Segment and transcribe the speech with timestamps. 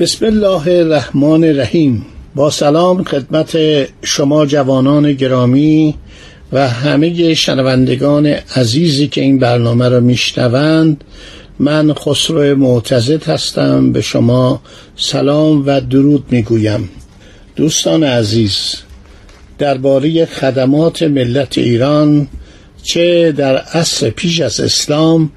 [0.00, 2.06] بسم الله الرحمن الرحیم.
[2.34, 3.58] با سلام خدمت
[4.02, 5.94] شما جوانان گرامی
[6.52, 8.26] و همه شنوندگان
[8.56, 11.04] عزیزی که این برنامه را میشنوند.
[11.58, 13.92] من خسرو معتزد هستم.
[13.92, 14.62] به شما
[14.96, 16.88] سلام و درود می‌گویم.
[17.56, 18.74] دوستان عزیز
[19.58, 22.28] درباره خدمات ملت ایران
[22.82, 25.30] چه در عصر پیش از اسلام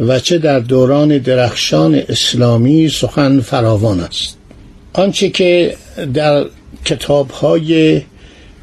[0.00, 4.36] و چه در دوران درخشان اسلامی سخن فراوان است.
[4.92, 5.76] آنچه که
[6.14, 6.44] در
[6.84, 8.02] کتابهای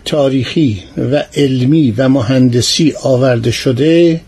[0.05, 4.21] تاریخی و علمی و مهندسی آورده شده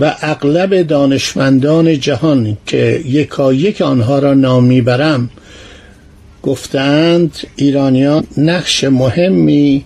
[0.00, 5.30] و اغلب دانشمندان جهان که یکایک آنها را نام می‌برم
[6.42, 9.84] گفتند ایرانیان نقش مهمی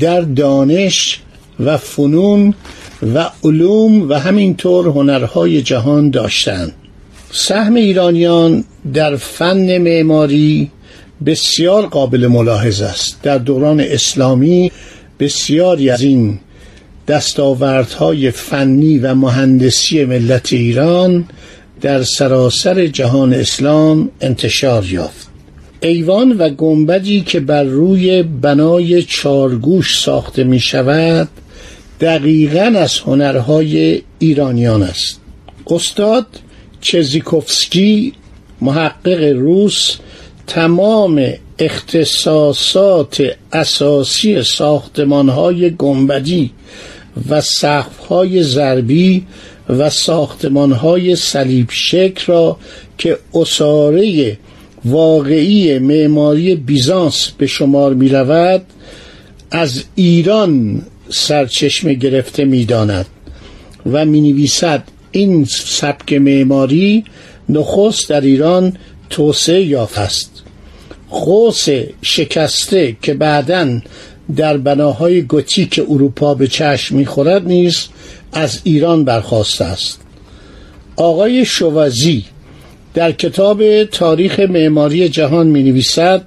[0.00, 1.20] در دانش
[1.60, 2.54] و فنون
[3.02, 6.72] و علوم و همینطور هنرهای جهان داشتند.
[7.30, 10.70] سهم ایرانیان در فن معماری
[11.26, 13.22] بسیار قابل ملاحظه است.
[13.22, 14.72] در دوران اسلامی
[15.20, 16.38] بسیاری از این
[17.08, 21.24] دستاوردهای فنی و مهندسی ملت ایران
[21.80, 25.28] در سراسر جهان اسلام انتشار یافت.
[25.80, 31.28] ایوان و گنبدی که بر روی بنای چارگوش ساخته می شود
[32.00, 35.20] دقیقا از هنرهای ایرانیان است.
[35.66, 36.26] استاد
[36.80, 38.12] چزیکوفسکی
[38.60, 39.96] محقق روس
[40.46, 43.22] تمام اختصاصات
[43.52, 46.50] اساسی ساختمانهای گنبدی
[47.28, 49.26] و سقفهای ضربی
[49.68, 52.56] و ساختمانهای صلیب شکل را
[52.98, 54.38] که اصاره
[54.84, 58.62] واقعی معماری بیزانس به شمار می رود
[59.50, 63.06] از ایران سرچشمه گرفته می داند
[63.92, 64.82] و می نویسد
[65.12, 67.04] این سبک معماری
[67.48, 68.76] نخست در ایران
[69.10, 70.42] توسعه یافت است.
[71.08, 71.68] خوص
[72.02, 73.80] شکسته که بعدا
[74.36, 77.86] در بناهای گوتیک اروپا به چشم می‌خورد نیز
[78.32, 80.00] از ایران برخواسته است.
[80.96, 82.24] آقای شوازی
[82.94, 86.24] در کتاب تاریخ معماری جهان می نویسد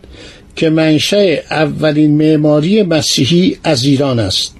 [0.55, 4.55] که منشأ اولین معماری مسیحی از ایران است.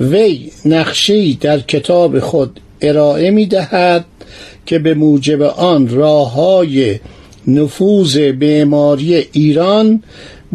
[0.00, 4.04] وی نقشه‌ای در کتاب خود ارائه می دهد
[4.66, 6.98] که به موجب آن راه های
[7.46, 10.02] نفوذ معماری ایران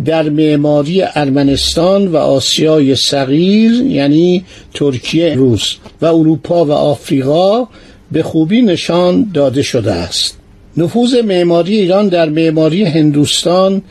[0.05, 7.67] در معماری ارمنستان و آسیای صغیر یعنی ترکیه روس و اروپا و آفریقا
[8.11, 10.38] به خوبی نشان داده شده است.
[10.78, 13.81] نفوذ معماری ایران در معماری هندوستان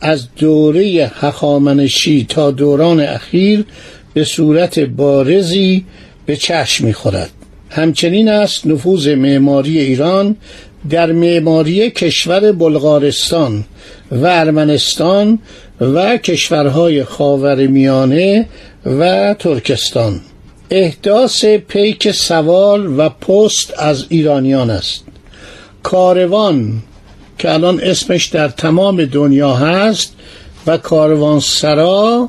[0.00, 3.64] از دوره هخامنشی تا دوران اخیر
[4.14, 5.84] به صورت بارزی
[6.26, 7.30] به چشم می‌خورد.
[7.70, 10.36] همچنین است نفوذ معماری ایران
[10.90, 13.64] در معماری کشور بلغارستان
[14.12, 15.38] و ارمنستان
[15.80, 18.48] و کشورهای خاورمیانه
[18.86, 20.20] و ترکستان.
[20.70, 25.04] احداث پیک سوال و پست از ایرانیان است.
[25.82, 26.82] کاروان
[27.38, 30.14] که الان اسمش در تمام دنیا هست
[30.66, 32.28] و کاروانسرا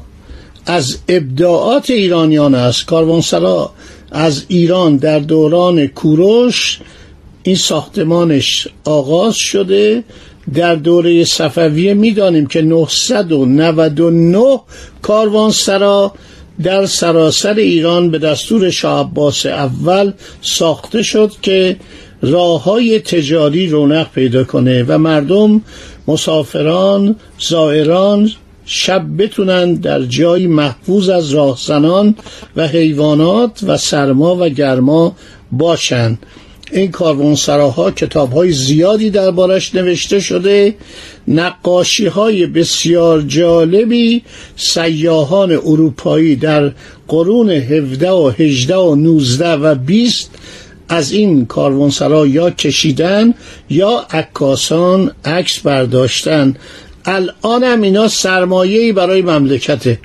[0.65, 2.85] از ابداعات ایرانیان است.
[2.85, 3.71] کاروانسرا
[4.11, 6.79] از ایران در دوران کوروش
[7.43, 10.03] این ساختمانش آغاز شده.
[10.53, 14.59] در دوره صفویه می‌دانیم که 999
[15.01, 16.13] کاروانسرا
[16.63, 20.11] در سراسر ایران به دستور شاه عباس اول
[20.41, 21.75] ساخته شد که
[22.21, 25.61] راه های تجاری رونق پیدا کنه و مردم
[26.07, 28.31] مسافران زائران
[28.65, 32.15] شب بتونن در جایی محفوظ از راهزنان
[32.55, 35.15] و حیوانات و سرما و گرما
[35.51, 36.25] باشند
[36.71, 40.75] این کاروانسراها کتاب های زیادی دربارش نوشته شده.
[41.27, 44.23] نقاشی های بسیار جالبی
[44.57, 46.71] سیاهان اروپایی در
[47.07, 50.29] قرون 17 و 18 و 19 و 20
[50.89, 53.33] از این کاروانسرا یا کشیدن
[53.69, 56.55] یا عکاسان عکس برداشتن.
[57.05, 59.99] الان هم اینا سرمایه‌ای برای مملکته.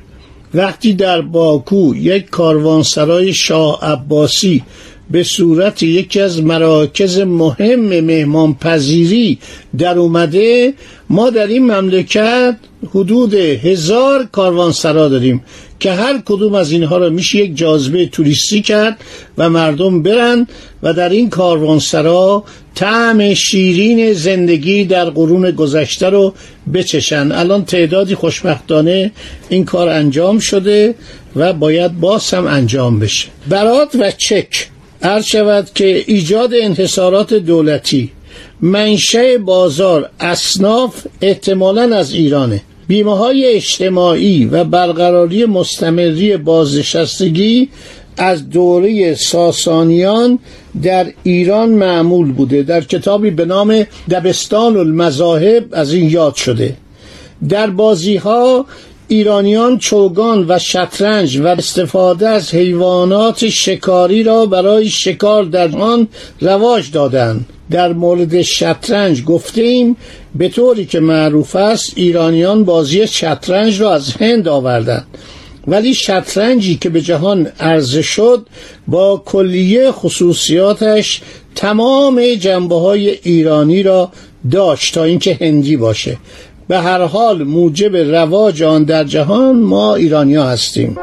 [0.55, 4.63] وقتی در باکو یک کاروانسرای شاه عباسی
[5.11, 9.39] به صورت یکی از مراکز مهم مهمان پذیری
[9.79, 10.75] در اومده
[11.11, 12.57] ما در این مملکت
[12.91, 15.43] حدود هزار کاروانسرا داریم
[15.81, 19.01] که هر کدوم از اینها را میشه یک جاذبه توریستی کرد
[19.39, 20.47] و مردم برن
[20.83, 26.35] و در این کاروانسرا طعم شیرین زندگی در قرون گذشته رو
[26.75, 27.33] بچشن.
[27.33, 29.13] الان تعدادی خوشبختانه
[29.49, 30.95] این کار انجام شده
[31.37, 33.29] و باید باز هم انجام بشه.
[33.49, 34.69] برات و چک.
[35.03, 38.11] عرض شود که ایجاد انحصارات دولتی
[38.61, 42.63] منشه بازار اصناف احتمالا از ایرانه.
[42.89, 47.69] بیمه های اجتماعی و برقراری مستمری بازنشستگی
[48.17, 50.39] از دوره ساسانیان
[50.83, 52.63] در ایران معمول بوده.
[52.63, 56.77] در کتابی به نام دبستان المذاهب از این یاد شده.
[57.49, 58.67] در بازی ها
[59.13, 66.09] ایرانیان چوگان و شطرنج و استفاده از حیوانات شکاری را برای شکار در آن
[66.41, 67.47] رواج دادند.
[67.71, 69.97] در مورد شطرنج گفتیم
[70.35, 75.07] به طوری که معروف است ایرانیان بازی شطرنج را از هند آوردند.
[75.67, 78.47] ولی شطرنجی که به جهان عرضه شد
[78.89, 81.21] با کلیه خصوصیاتش
[81.55, 84.13] تمام جنبه های ایرانی را
[84.51, 86.17] داشت تا اینکه هندی باشه.
[86.71, 90.97] به هر حال موجب رواج آن در جهان ما ایرانیا هستیم.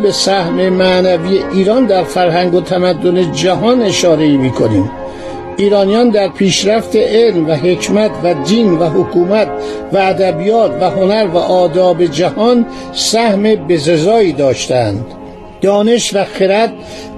[0.00, 4.90] به سهم معنوی ایران در فرهنگ و تمدن جهان اشاره می کنیم
[5.56, 9.48] ایرانیان در پیشرفت علم و حکمت و دین و حکومت
[9.92, 15.15] و ادبیات و هنر و آداب جهان سهم بزرگی داشتند.
[15.60, 16.72] دانش و خرد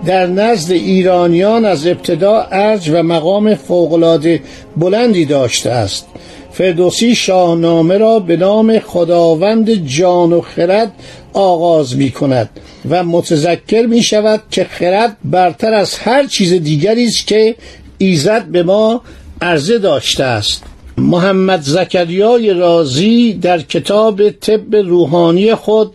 [0.07, 4.41] در نزد ایرانیان از ابتدا ارج و مقام فوقالعاده
[4.77, 6.07] بلندی داشته است.
[6.53, 10.93] فردوسی شاهنامه را به نام خداوند جان و خرد
[11.33, 12.51] آغاز می کند
[12.91, 17.57] و متذکر می شود که خرد برتر از هر چیز دیگری است که
[17.99, 19.03] ایزد به ما
[19.41, 20.63] عرضه داشته است.
[20.99, 25.95] محمد زکریای رازی در کتاب طب روحانی خود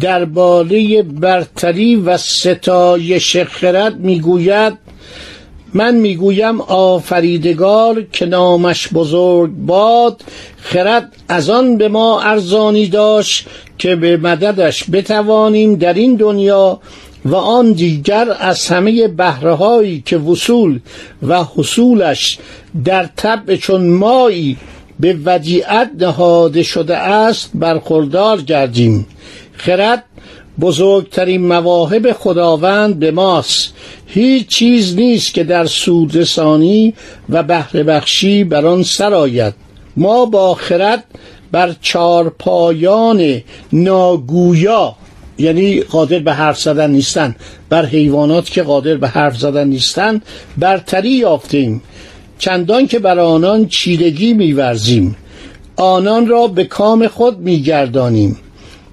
[0.00, 4.72] درباره برتری و ستایش خرد می‌گوید
[5.74, 10.20] من می‌گویم آفریدگار که نامش بزرگ باد
[10.56, 13.46] خرد از آن به ما ارزانی داشت
[13.78, 16.80] که به مددش بتوانیم در این دنیا
[17.24, 20.80] و آن دیگر از همه بهرههایی که وصول
[21.22, 22.38] و حصولش
[22.84, 24.56] در طبع چون مایی
[25.00, 29.06] به ودیعت نهاده شده است برخوردار گردیم.
[29.52, 30.04] خرد
[30.60, 33.74] بزرگترین مواهب خداوند به ماست.
[34.06, 36.94] هیچ چیز نیست که در سودرسانی
[37.28, 39.54] و بهره بخشی بر آن سرایت
[39.96, 41.04] ما با خرد
[41.52, 44.96] بر چارپایان ناگویا
[45.38, 47.36] یعنی قادر به حرف زدن نیستن.
[47.68, 50.22] بر حیوانات که قادر به حرف زدن نیستن
[50.58, 51.82] برتری یافتیم.
[52.38, 55.16] چندان که بر آنان چیرگی میورزیم.
[55.76, 58.38] آنان را به کام خود میگردانیم.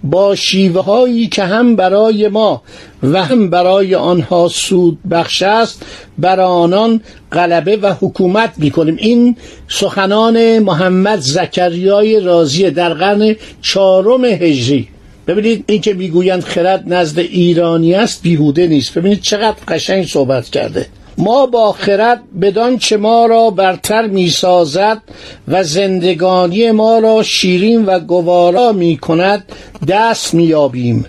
[0.04, 2.62] با شیوه هایی که هم برای ما
[3.04, 5.86] و هم برای آنها سود بخش است
[6.18, 8.96] بر آنان غلبه و حکومت می‌کنیم.
[9.00, 9.36] این
[9.68, 14.88] سخنان محمد زکریای رازی در قرن چهارم هجری.
[15.28, 18.94] ببینید این که می‌گویند خرد نزد ایرانی است بیهوده نیست.
[18.94, 20.88] ببینید چقدر قشنگ صحبت کرده.
[21.18, 25.02] ما با خرد بدان چه ما را برتر می سازد
[25.48, 29.44] و زندگانی ما را شیرین و گوارا می کند
[29.88, 31.06] دست می یابیم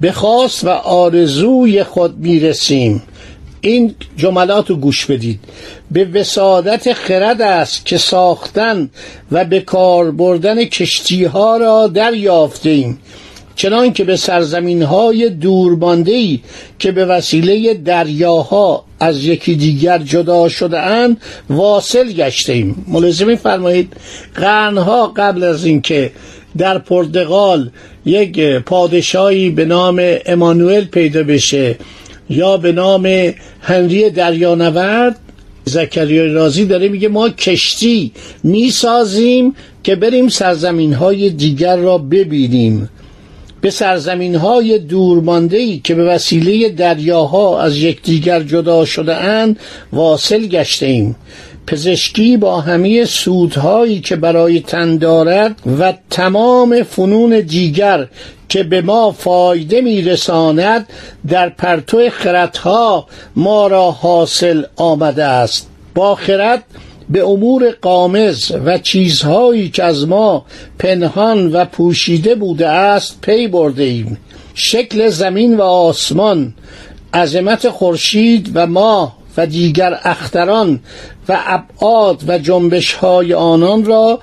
[0.00, 3.02] به خواست و آرزوی خود می رسیم
[3.60, 5.40] این جملات رو گوش بدید.
[5.90, 8.90] به وسادت خرد است که ساختن
[9.32, 12.98] و به کار بردن کشتی ها را دریافته ایم
[13.56, 16.38] چنان که به سرزمین های دوربانده
[16.78, 21.16] که به وسیله دریاها از یکی دیگر جدا شده اند
[21.50, 23.96] واصل گشتیم ملزمی فرمایید
[24.34, 26.12] قرنها قبل از اینکه
[26.58, 27.70] در پرتغال
[28.06, 31.76] یک پادشاهی به نام امانوئل پیدا بشه
[32.30, 35.18] یا به نام هنری دریانورد
[35.64, 42.88] زکریا رازی داره میگه ما کشتی می‌سازیم که بریم سرزمین های دیگر را ببینیم.
[43.62, 49.60] به سرزمین های دورمانده که به وسیله دریاها از یکدیگر جدا شده اند
[49.92, 51.16] واصل گشته ایم
[51.66, 58.08] پزشکی با همه سودهایی که برای تن دارد و تمام فنون دیگر
[58.48, 60.88] که به ما فایده میرساند
[61.28, 65.68] در پرتو خردها ما را حاصل آمده است.
[65.94, 66.64] با خرد
[67.12, 70.44] به امور قامز و چیزهایی که از ما
[70.78, 74.18] پنهان و پوشیده بوده است پی برده ایم.
[74.54, 76.54] شکل زمین و آسمان
[77.14, 80.80] عظمت خورشید و ماه و دیگر اختران
[81.28, 84.20] و ابعاد و جنبش های آنان را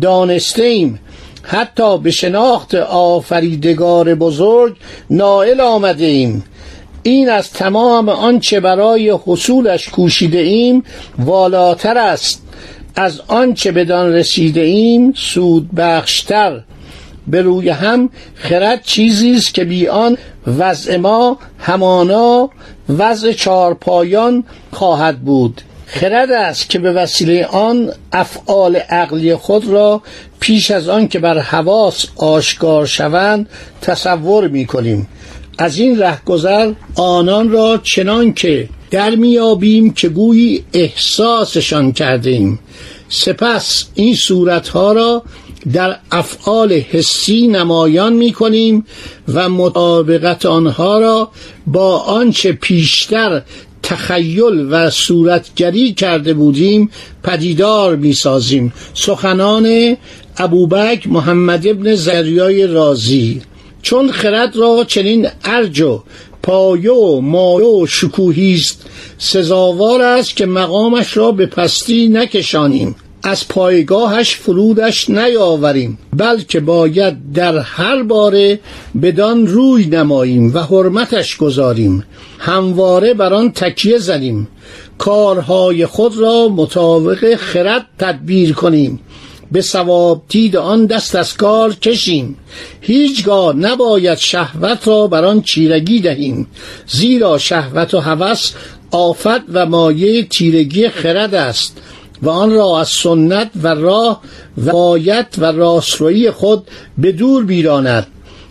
[0.00, 1.00] دانسته ایم.
[1.42, 4.76] حتی به شناخت آفریدگار بزرگ
[5.10, 6.44] نائل آمده ایم.
[7.02, 10.84] این از تمام آنچه برای حصولش کوشیده ایم
[11.18, 12.42] والاتر است.
[12.96, 16.60] از آنچه بدان رسیده ایم سود بخشتر.
[17.26, 22.50] به روی هم خرد چیزی است که بی آن وضع ما همانا
[22.88, 25.62] وضع چارپایان خواهد بود.
[25.86, 30.02] خرد است که به وسیله آن افعال عقلی خود را
[30.40, 33.48] پیش از آن که بر حواس آشکار شوند
[33.82, 35.08] تصور می کنیم.
[35.62, 42.58] از این رهگذر آنان را چنان که در میابیم که گویی احساسشان کردیم.
[43.08, 45.22] سپس این صورتها را
[45.72, 48.86] در افعال حسی نمایان می کنیم
[49.28, 51.30] و مطابقت آنها را
[51.66, 53.42] با آنچه پیشتر
[53.82, 56.90] تخیل و صورتگری کرده بودیم
[57.22, 59.96] پدیدار می سازیم سخنان
[60.36, 63.42] ابوبک محمد ابن زریای رازی.
[63.82, 66.02] چون خرد را چنین ارج و
[66.42, 68.86] پایه و مایه و شکوهی است
[69.18, 72.94] سزاوار است که مقامش را به پستی نکشانیم.
[73.24, 78.60] از پایگاهش فرودش نیاوریم بلکه باید در هر باره
[79.02, 82.04] بدان روی نماییم و حرمتش گذاریم.
[82.38, 84.48] همواره بر آن تکیه زنیم.
[84.98, 89.00] کارهای خود را مطابق خرد تدبیر کنیم.
[89.52, 92.36] به ثواب دید آن دست از کار کشیم.
[92.80, 96.46] هیچگاه نباید شهوت را بر آن چیرگی دهیم.
[96.86, 98.52] زیرا شهوت و هوس
[98.90, 101.78] آفت و مایه تیرگی خرد است
[102.22, 104.22] و آن را از سنت و راه
[104.56, 104.70] و
[105.38, 106.68] و راسترویی خود
[106.98, 108.06] به دور بیراند.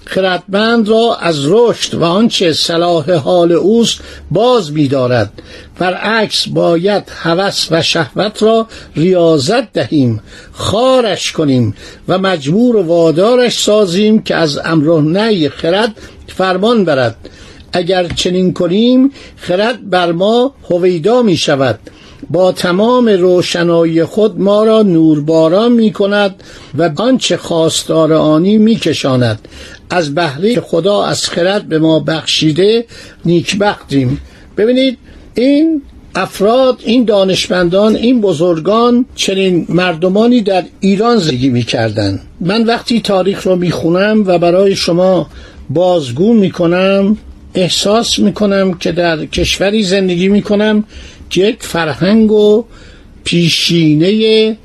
[0.06, 4.00] خردمند را از رشد و آنچه صلاح حال اوست
[4.32, 5.32] باز می‌دارد.
[5.80, 11.76] برعکس باید هوس و شهوت را ریاضت دهیم خارش کنیم
[12.08, 15.96] و مجبور و وادارش سازیم که از امر و نهی خرد
[16.28, 17.16] فرمان برد.
[17.74, 21.80] اگر چنین کنیم خرد بر ما هویدا می شود
[22.32, 26.44] با تمام روشنایی خود ما را نورباران می کند
[26.78, 29.48] و آنچه خواستار آنی می کشاند
[29.90, 32.86] از بهره خدا از خرد به ما بخشیده
[33.26, 34.22] نیکبختیم.
[34.58, 34.98] ببینید
[35.36, 35.82] این
[36.16, 43.56] افراد این دانشمندان این بزرگان چنین مردمانی در ایران زندگی می‌کردن من وقتی تاریخ رو
[43.56, 45.30] می‌خونم و برای شما
[45.70, 47.18] بازگو می‌کنم
[47.56, 50.84] احساس می‌کنم که در کشوری زندگی می‌کنم
[51.38, 52.66] یک فرهنگ و
[53.24, 54.58] پیشینه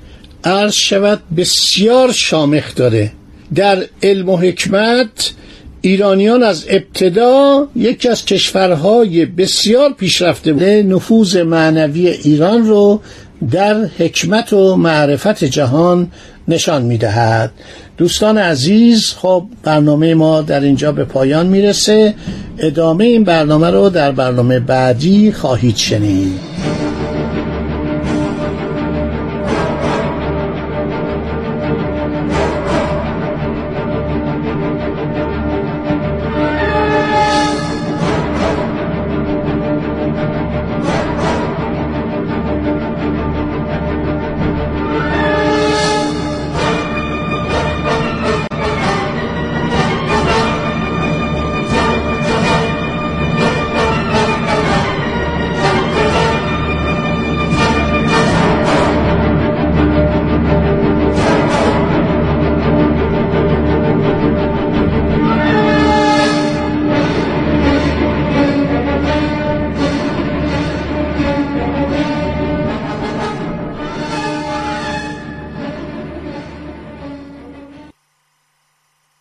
[0.45, 3.13] عرض شود بسیار شامخ داره.
[3.55, 5.33] در علم و حکمت
[5.81, 13.01] ایرانیان از ابتدا یکی از کشورهای بسیار پیشرفته نفوذ معنوی ایران رو
[13.51, 16.11] در حکمت و معرفت جهان
[16.49, 17.51] نشان می‌دهد.
[17.97, 22.15] دوستان عزیز خب برنامه ما در اینجا به پایان می‌رسه.
[22.59, 26.41] ادامه این برنامه رو در برنامه بعدی خواهید شنید.